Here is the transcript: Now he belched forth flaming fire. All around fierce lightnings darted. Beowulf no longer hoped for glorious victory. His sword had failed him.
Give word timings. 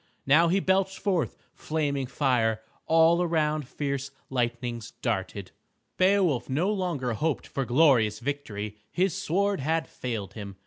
Now 0.25 0.47
he 0.47 0.59
belched 0.59 0.97
forth 0.97 1.37
flaming 1.53 2.07
fire. 2.07 2.61
All 2.87 3.21
around 3.21 3.67
fierce 3.67 4.09
lightnings 4.31 4.89
darted. 4.89 5.51
Beowulf 5.97 6.49
no 6.49 6.71
longer 6.73 7.13
hoped 7.13 7.45
for 7.45 7.65
glorious 7.65 8.17
victory. 8.19 8.77
His 8.89 9.13
sword 9.13 9.59
had 9.59 9.87
failed 9.87 10.33
him. 10.33 10.55